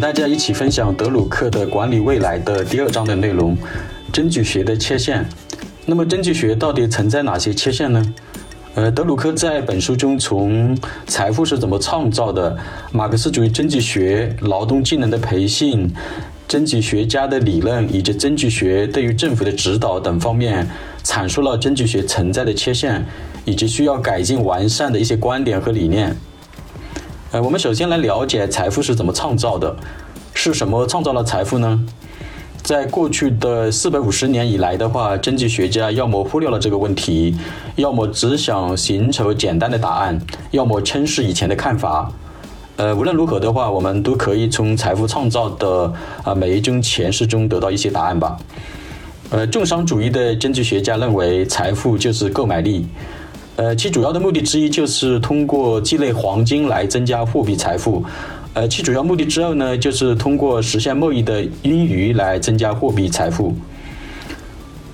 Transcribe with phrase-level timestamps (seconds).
[0.00, 3.54] 大家一起分享德鲁克的《管理未来》的第二章的内容：
[4.10, 5.22] 经济学的切线。
[5.84, 8.14] 那么，经济学到底存在哪些切线呢？
[8.76, 10.74] 呃，德鲁克在本书中从
[11.06, 12.56] 财富是怎么创造的、
[12.92, 15.92] 马克思主义经济学、劳动技能的培训、
[16.48, 20.66] 经济学家的理论以及经济学对于政府的指导等方面，
[21.04, 23.04] 阐述了经济学存在的缺陷
[23.44, 26.16] 以及需要改进完善的一些观点和理念。
[27.32, 29.76] 呃，我们首先来了解财富是怎么创造的，
[30.34, 31.86] 是什么创造了财富呢？
[32.60, 37.36] 在过去的四百五十年以来的话，经济学家要么忽略了这个问题，
[37.76, 42.10] 要么只想寻求简单的答案，要么轻视以前的看法。
[42.74, 45.92] 呃，无论如何的话，我们都可以从财富创造的
[46.24, 48.36] 啊每一种诠释中得到一些答案吧。
[49.30, 52.88] 呃，重商主义的经济学家认为，财富就是购买力。
[53.60, 58.02] 呃，其主要的目的之一就是通过积累黄金来增加货币财富。
[58.54, 63.54] 呃，其主要目的之二呢，就是通过实现贸易的盈余来增加货币财富。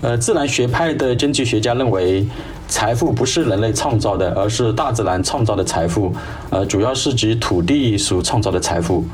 [0.00, 2.26] 呃，自然学派的经济学家认为，
[2.66, 6.12] 财富不是人类创造的，而是大自然创造的财富。
[6.50, 9.04] 呃，主要是指土地所创造的财富。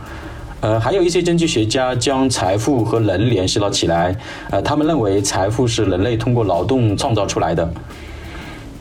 [0.63, 4.17] 呃，还有一些经济学家将财富和人联系了起来。
[4.49, 7.71] 呃，他们认为财富是人类通过劳动创造出来的。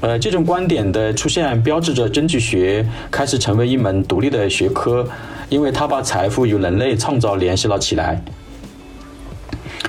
[0.01, 5.07] 呃，这种观点的出现标志着经济学开始成为一门独立的学科，
[5.47, 8.19] 因为它把财富与人类创造联系了起来。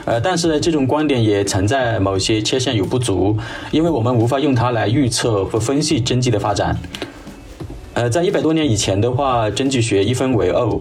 [0.05, 3.39] 呃，但是这种观点也存在某些缺陷与不足，
[3.71, 6.77] 因为我们无法用它来预测和分析经济的发展。
[7.95, 10.81] 呃，在一百多年以前的话，经济学一分为二，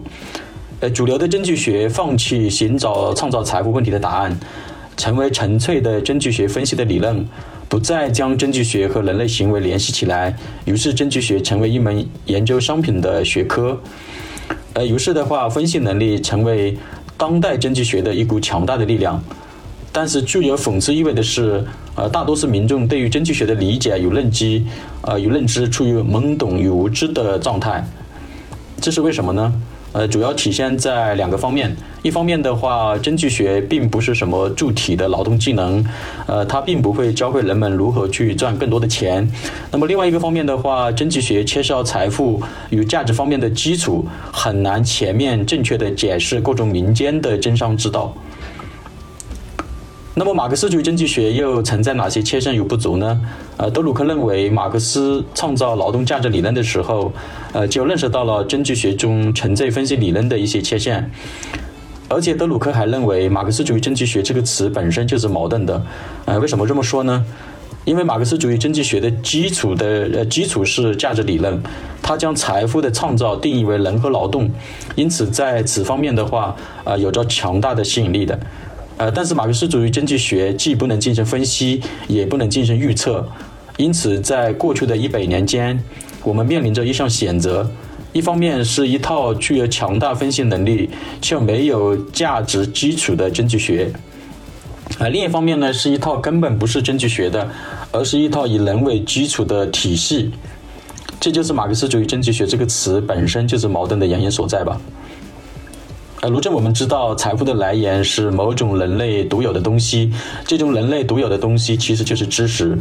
[0.80, 4.38] 呃，主流的经济学放弃寻找创造财富问题的答案，
[4.96, 7.26] 成为纯粹的经济学分析的理论。
[7.72, 13.80] 不再将经济学和人类行为联系起来，于是经济学成为一门研究商品的学科。
[14.74, 16.76] 呃，于是的话，分析能力成为
[17.16, 19.18] 当代经济学的一股强大的力量。
[19.90, 24.62] 但是具有讽刺意味的是，呃，大多数民众对于经济学的理解与认知，
[25.00, 27.82] 呃，与认知处于懵懂与无知的状态。
[28.82, 29.50] 这是为什么呢？
[29.92, 31.74] 呃，主要体现在两个方面。
[32.02, 35.84] 一方面的话，经济学并不是什么具体的劳动技能，
[36.26, 39.30] 呃，它并不会教会人们如何去赚更多的钱。
[39.70, 48.12] 那么另外一个方面的话，经济学缺少财富与价值方面的基础，很难全面正确的解释各种民间的经商之道。
[50.14, 53.18] 那么，马克思主义经济学又存在哪些缺陷与不足呢？
[53.56, 57.10] 呃，德鲁克认为，马克思创造劳动价值理论的时候，
[57.54, 61.10] 呃，就认识到了经济学中纯粹分析理论的一些缺陷。
[62.08, 65.82] 而且，德鲁克还认为，马克思主义经济学这个词本身就是矛盾的。
[66.26, 67.24] 呃，为什么这么说呢？
[67.86, 71.60] 因为马克思主义经济学的基础的呃基础是价值理论，
[72.02, 74.48] 它将财富的创造定义为人和劳动，
[74.94, 78.38] 因此在此方面的话，呃，有着强大的吸引力的。
[79.02, 83.26] 呃，但是马克思主义经济学既不能进行分析，也不能进行预测，
[83.76, 85.76] 因此在过去的一百年间，
[86.22, 87.68] 我们面临着一项选择：
[88.12, 90.88] 一方面是一套具有强大分析能力
[91.20, 93.88] 却没有价值基础的经济学；
[95.00, 97.50] 啊，另一方面呢，是一套根本不是经济学的，
[97.90, 100.30] 而是一套以人为基础的体系。
[101.18, 104.80] 这就是马克思主义经济学这个词本身就是矛盾的原因所在吧。
[106.22, 110.12] 呃，如今我们知道，财富的来源是某种人类独有的东西。
[110.46, 112.78] 这种人类独有的东西其实就是知识。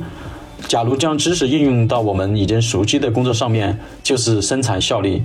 [0.68, 5.24] 假如将知识应用到我们已经熟悉的工作上面，就是生产效率；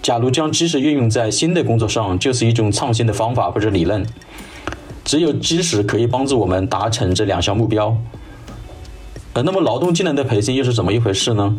[0.00, 4.06] 假如将知识运用在新的工作上，就是一种创新的方法或者理论。
[5.04, 7.96] 只有知识可以帮助我们达成这两项目标。
[9.32, 11.56] 呃，那么劳动技能的培训又是怎么一回事呢？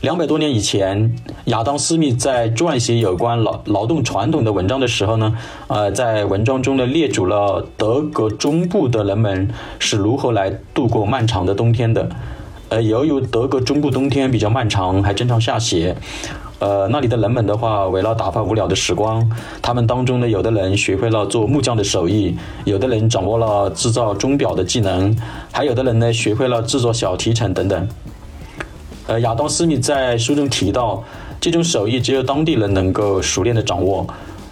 [0.00, 1.12] 两百多年以前，
[1.46, 5.34] 亚当·斯密在撰写有关劳劳动传统的文章的时候呢，
[5.66, 9.50] 呃，在文章中呢列举了德国中部的人们
[9.80, 12.08] 是如何来度过漫长的冬天的。
[12.68, 15.96] 呃，由于德国中部冬天比较漫长，还经常下雪，
[16.60, 19.28] 呃，那里的人们的话，为了打发无聊的时光，
[19.60, 25.16] 他们当中呢，有的人学会了做木匠的手艺，有的人掌握了制造钟表的技能，
[25.50, 27.88] 还有的人呢，学会了制作小提琴等等。
[29.08, 31.02] 呃，亚当·斯密在书中提到，
[31.40, 34.06] 这种手艺只有当地人能够熟练的掌握。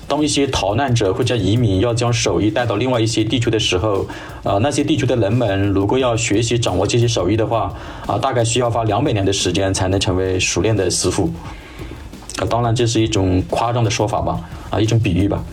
[0.09, 4.07] 当一些逃难者或者移民要将手艺带到另外一些地区的时候，
[4.45, 7.71] 呃，那些地区的人们如果要学习掌握这些手艺的话，
[8.07, 11.31] 啊，大概需要花两百年的时间才能成为熟练的师傅。
[12.39, 15.45] 啊，当然这是一种夸张的说法吧，啊，一种比喻吧。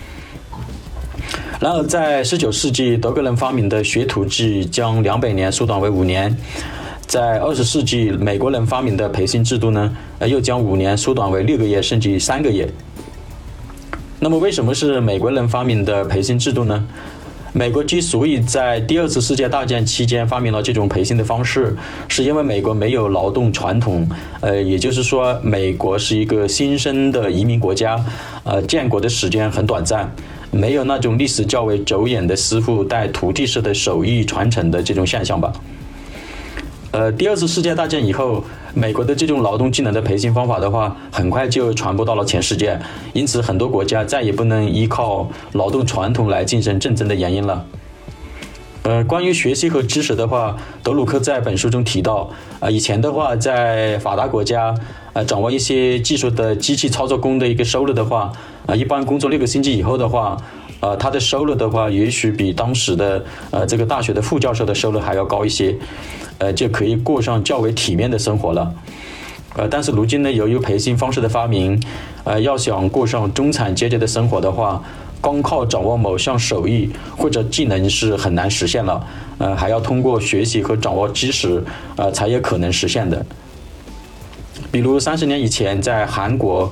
[1.60, 6.38] 然而，在十九世纪，德国人发明的学徒制将两百年缩短为五年。
[7.13, 12.68] 在二十世纪，美国人发明的培训制度呢，呃，又将五年缩短为六个月甚至三个月。
[14.19, 16.83] 那么，为什么是美国人发明的培训制度呢？
[17.51, 21.77] 美国之所以在第二次世界大战期间发明了这种培训的方式，
[22.07, 24.10] 是因为美国没有劳动传统，
[24.42, 28.04] 呃，也就是说，美国是一个新生的移民国家，
[28.44, 30.12] 呃，建国的时间很短暂，
[30.50, 35.54] 没有那种历史较为久远的师傅带徒弟式的手艺传承的这种现象吧。
[36.94, 38.44] 呃，第二次世界大战以后，
[38.75, 42.80] 美国的这种劳动技能的培训方法的话，很快就传播到了全世界，
[43.13, 47.66] 因此很多国家再也不能依靠劳动传统来晋升竞争的原因了。
[48.84, 52.30] 呃，关于学习和知识的话，德鲁克在本书中提到，
[52.60, 54.75] 啊，以前的话，在发达国家，
[55.13, 58.31] 呃，掌握一些技术的机器操作工的一个收入的话，
[58.68, 60.38] 啊，一般工作六个星期以后的话，
[60.84, 65.74] 呃，他的收入的话，也许比当时的呃这个大学的副教授的收入还要高一些。
[66.40, 68.74] 呃，就可以过上较为体面的生活了。
[69.56, 71.82] 呃，但是如今呢，由于培训方式的发明，
[72.26, 74.84] 呃，要想过上中产阶级的生活的话，
[75.22, 79.02] 光靠掌握某项手艺或者技能是很难实现了。
[79.38, 81.64] 呃，还要通过学习和掌握知识，
[81.96, 83.26] 呃，才有可能实现的。
[84.72, 86.70] 比如三十年以前，在韩国，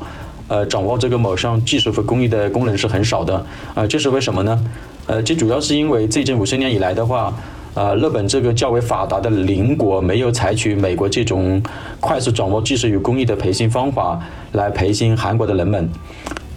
[0.51, 3.45] 呃，掌握这个某项技术和工艺的工人是很少的。
[3.73, 4.65] 呃，这是为什么呢？
[5.07, 7.33] 呃，这主要是因为最近五十年以来的话。
[7.73, 11.63] 呃，日本这个较为发达的邻国没有采取美国这种
[12.01, 14.19] 快速掌握技术与工艺的培训方法
[14.51, 15.89] 来培训韩国的人们。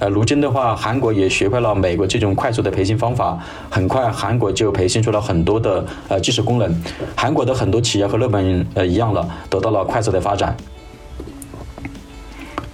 [0.00, 3.38] 呃，如今的话，韩国也学会了美国这种快速的培训方法，
[3.70, 6.82] 很快韩国就培训出了很多的呃技术工人。
[7.14, 10.56] 韩国的很多企业和日本呃一样了，得到了快速的发展。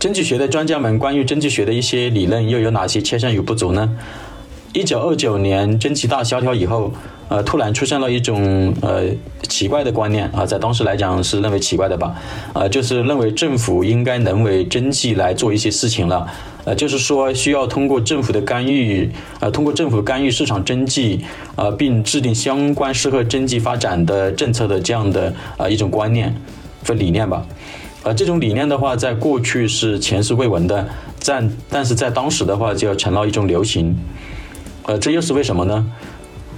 [0.00, 3.96] 经济学的专家们关于经济学的一些理论又有哪些缺陷与不足呢？
[4.72, 6.92] 一九二九年经济大萧条以后。
[7.28, 9.04] 呃，突然出现了一种呃
[9.42, 12.12] 奇怪的观念啊，在当时来讲是认为奇怪的吧，
[12.54, 16.26] 呃，就是认为政府应该能为经济来做一些事情了，
[16.64, 19.08] 呃，就是说需要通过政府的干预，
[19.38, 21.24] 呃，通过政府干预市场经济，
[21.54, 26.34] 呃，并制定相关适合经济发展的政策的这样的啊一种观念
[26.84, 27.46] 和理念吧，
[28.02, 30.88] 呃，这种理念的话，在过去是前所未闻的，
[31.18, 33.94] 在但是在当时的话就成了一种流行，
[34.86, 35.86] 呃，这又是为什么呢？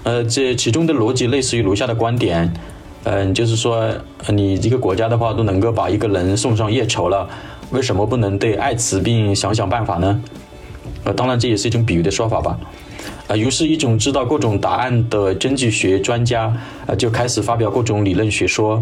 [0.04, 2.54] 呃，这其中的逻辑类似于如下的观点，
[3.02, 3.92] 嗯，就是说，
[4.28, 7.28] 你一个国家的话都能够把一个人送上月球了，
[7.70, 10.22] 为什么不能对艾滋病想想办法呢？
[11.02, 12.56] 呃，当然这也是一种比喻的说法吧。
[13.26, 16.56] 呃，于是，一种知道各种答案的经济学专家，
[16.86, 18.80] 呃，就开始发表各种理论学说。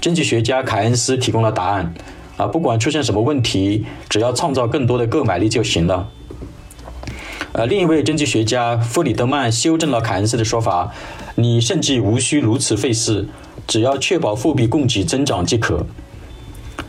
[0.00, 1.92] 经济学家凯恩斯提供了答案，
[2.38, 6.08] 啊，不管出现什么问题，只要创造更多的购买力就行了。
[7.52, 10.92] 呃，另一位经济学家弗里德曼修正了凯恩斯的说法
[11.36, 13.28] ：“你甚至无需如此费事，
[13.66, 15.84] 只要确保货币供给增长即可。”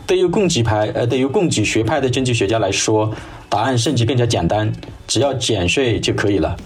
[0.06, 3.12] 对于供给派，呃，对于供给学派的经济学家来说，
[3.48, 4.72] 答案甚至更加简单，
[5.06, 6.56] 只要减税就可以了。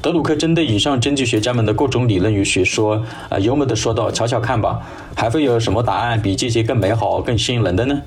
[0.00, 4.80] 德鲁克针对以上经济学家们的各种理论与学说，啊，幽默地说道：“瞧瞧看吧，
[5.16, 8.00] 还会有什么答案比这些更美好、更吸引人的呢？”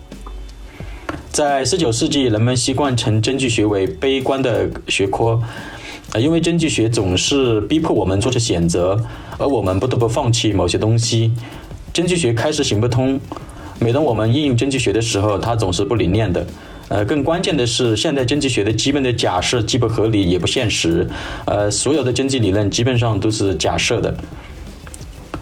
[1.32, 5.42] 在十九世纪，人们习惯称经济学为悲观的学科，
[6.14, 8.98] 啊，因为经济学总是逼迫我们做出选择，
[9.38, 11.34] 而我们不得不放弃某些东西。
[11.92, 13.20] 经济学开始行不通。
[13.80, 16.46] 每当我们应用经济学的时候，它总是不灵验的。
[16.92, 21.08] 呃，更关键的是，现代经济学的基本的假设既不合理也不现实。
[21.46, 24.14] 呃，所有的经济理论基本上都是假设的。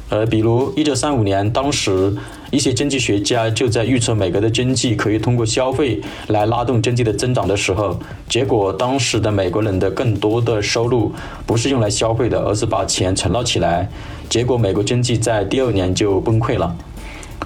[0.09, 2.15] 呃，比如一九三五年，当时。
[2.51, 7.95] 一些经济学家就在预测美国的经济可以通过消费来拉动经济的增长的时候，
[8.27, 11.13] 结果当时的美国人的更多的收入
[11.45, 13.87] 不是用来消费的，而是把钱存了起来。
[14.27, 16.75] 结果美国经济在第二年就崩溃了，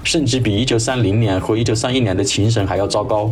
[0.04, 3.30] 甚至比1930年和1931年的情形还要糟糕。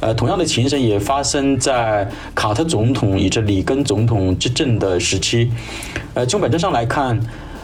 [0.00, 5.50] 呃，同样的情形也发生在卡特总统以及里根总统执政的时期。
[6.14, 7.20] 呃，从本质上来看。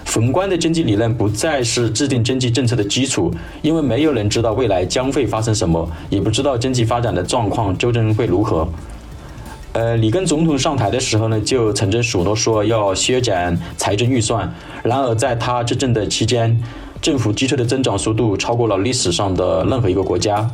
[0.09, 8.67] 宏观的经济理论不再是制定经济政策的基础，因为没有人知道未来将会发生什么，也不知道经济发展的状况究竟会如何。
[9.73, 16.63] 呃，里根总统上台的时候呢，就曾经许诺说要削减财政预算，然而在他执政的期间，
[17.03, 20.49] 政府支出的增长速度超过了历史上的任何一个国家。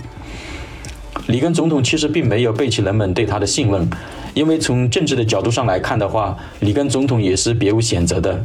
[1.26, 3.88] 里根总统其实并没有背弃人们对他的信任，
[4.34, 8.44] 因为从政治的角度上来看的话，里根总统也是别无选择的。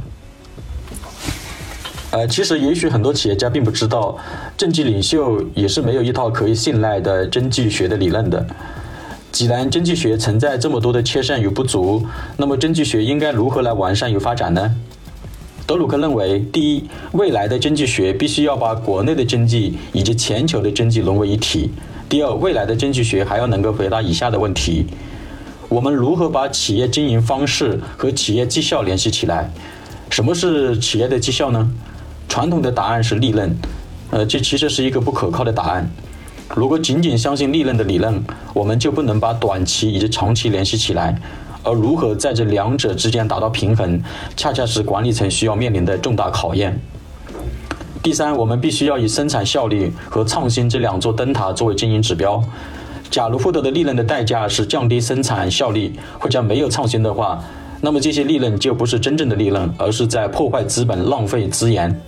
[2.12, 4.18] 呃，其实也许很多企业家并不知道，
[4.56, 8.46] 政治领袖也是没有一套可以信赖的经济学的理论的。
[9.32, 12.06] 既然经济学存在这么多的缺陷与不足，
[12.38, 14.74] 那么经济学应该如何来完善与发展呢？
[15.66, 21.70] 德鲁克认为，第一，未来的经济学必须要把国内的经济以及全球的经济融为一体；
[22.10, 24.86] 第二，未来的经济学还要能够回答以下的问题：
[25.68, 29.52] 我们如何把企业经营方式和企业绩效联系起来？
[30.10, 31.70] 什么是企业的绩效呢？
[32.30, 33.54] 传统的答案是利润，
[34.12, 35.92] 呃，这其实是一个不可靠的答案。
[36.56, 38.24] 如果仅仅相信利润的理论，
[38.54, 41.20] 我们就不能把短期以及长期联系起来。
[41.62, 44.02] 而如何在这两者之间达到平衡，
[44.38, 46.80] 恰恰是管理层需要面临的重大考验。
[48.04, 52.42] 第三，我们必须要以生产效率和创新这两座灯塔作为经营指标。
[53.10, 57.44] 假如获得的利润的代价是降低生产效率或者没有创新的话，
[57.82, 62.00] 那么这些利润就不是真正的利润，而是在破坏资本、浪费资源。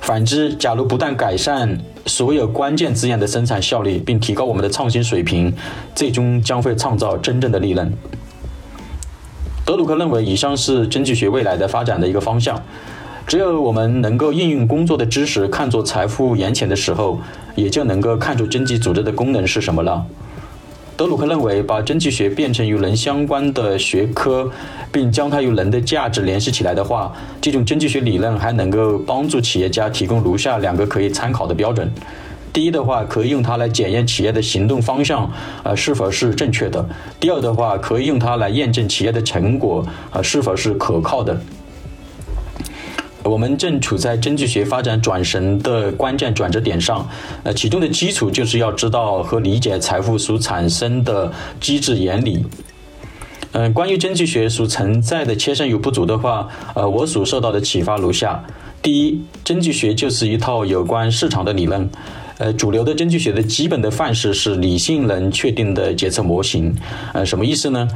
[0.00, 5.52] 反之，假如不但改善所有关键资源的生产效率，并提高我们的创新水平，
[5.94, 7.92] 最终将会创造真正的利润。
[9.64, 12.60] 德鲁克认为，以上是经济学未来的发展的一个方向。
[13.32, 17.18] 只有我们能够应用工作的知识看作财富眼前的时候，
[17.54, 20.04] 也就能够看出经济组织的功能是什么了。
[20.98, 24.50] 德鲁克认为，把经济学变成与人相关的学科，
[24.92, 27.10] 并将它与人的价值联系起来的话，
[27.40, 31.90] 这种经济学理论还能够帮助企业家提供如下两个可以参考的标准：
[32.52, 36.84] 第一的话，可以用它来检验企业的行动方向，呃，是否是正确的；
[37.18, 41.40] 第二的话，可以用它来验证企业的成果，呃，是否是可靠的。
[43.24, 47.08] 我们正处在经济学发展转型的关键转折点上，
[47.44, 52.44] 呃，其中的基础就是要知道和理解财富所产生的机制原理。
[53.52, 58.42] 嗯，关于经济学所存在的缺陷与不足的话，呃，我所受到的启发如下：
[58.80, 61.88] 第一，经济学就是一套有关市场的理论。
[62.38, 66.74] 呃，主流的经济学的基本的范式是理性能确定的决策模型。
[67.12, 67.86] 呃，什么意思呢？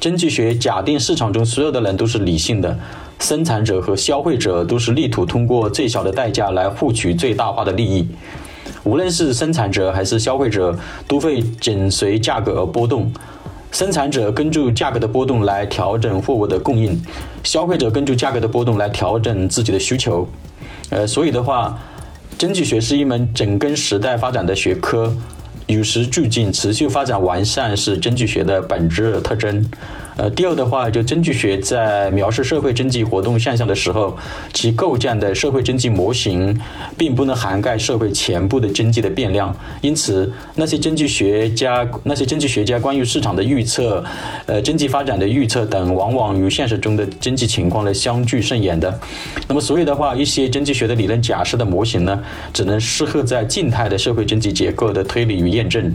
[0.00, 2.76] 经济学假定市场中所有的人都是理性的。
[3.20, 8.06] 生产者和消费者都是力图通过最小的代价来获取最大化的利益。
[8.82, 10.76] 无论是生产者还是消费者，
[11.08, 13.10] 都会紧随价格而波动。
[13.72, 17.00] 生产者根据价格的波动来调整货物的供应，
[17.42, 20.28] 消费者根据价格的波动来调整自己的需求。
[20.90, 21.76] 呃，所以的话，
[22.38, 25.12] 经济学是一门紧跟时代发展的学科，
[25.66, 29.64] 与时俱进、持续发展完善是经济学的本质特征。
[30.16, 34.16] 呃，第二的话，就经济学在描述社会经济活动现象的时候，
[34.52, 36.58] 其构建的社会经济模型
[36.96, 44.04] 并不能涵盖社会全部的经济的变量，因此那些经济学家、那些经济学家关于市场的预测、
[44.46, 48.96] 呃经济发展的预测等，往往与现实中的经济情况呢相距甚远的。
[49.48, 55.92] 那么，所以的话，一些经济学的理论假设的模型呢，只能适合在静态的社会经济结构的推理与验证。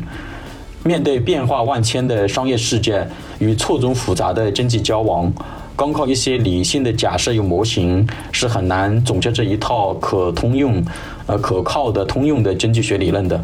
[0.83, 3.07] 面对变化万千的商业世界
[3.39, 5.31] 与错综复杂的经济交往，
[5.75, 10.83] 光靠一些理性的假设与模型是很难总结这一套可通用、
[11.27, 13.43] 呃可靠的通用的经济学理论的。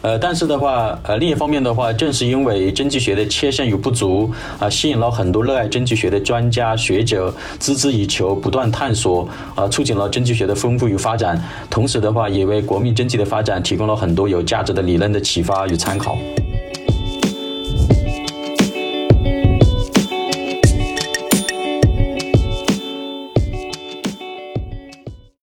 [0.00, 11.42] 呃，但是的话，呃，另一方面的话，正是因为经济学的缺陷与不足啊，吸引了很多热爱经济学的专家学者孜孜以求，不断探索啊，促进了经济学的丰富与发展。
[11.68, 16.16] 同时的话，也为国民经济的发展提供了很多有价值的理论的启发与参考。